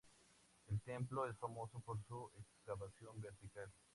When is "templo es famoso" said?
0.81-1.79